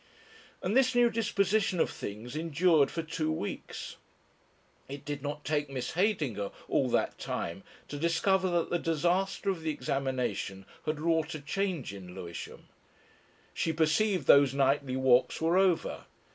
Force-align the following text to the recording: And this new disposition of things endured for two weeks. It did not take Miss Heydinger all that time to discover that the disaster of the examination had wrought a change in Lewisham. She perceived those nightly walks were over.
And 0.63 0.75
this 0.75 0.95
new 0.95 1.11
disposition 1.11 1.79
of 1.79 1.91
things 1.91 2.35
endured 2.35 2.89
for 2.89 3.03
two 3.03 3.31
weeks. 3.31 3.97
It 4.89 5.05
did 5.05 5.21
not 5.21 5.45
take 5.45 5.69
Miss 5.69 5.91
Heydinger 5.91 6.49
all 6.67 6.89
that 6.89 7.19
time 7.19 7.61
to 7.87 7.99
discover 7.99 8.49
that 8.49 8.71
the 8.71 8.79
disaster 8.79 9.51
of 9.51 9.61
the 9.61 9.69
examination 9.69 10.65
had 10.87 10.99
wrought 10.99 11.35
a 11.35 11.39
change 11.39 11.93
in 11.93 12.15
Lewisham. 12.15 12.65
She 13.53 13.71
perceived 13.73 14.25
those 14.25 14.55
nightly 14.55 14.95
walks 14.97 15.39
were 15.39 15.55
over. 15.59 16.05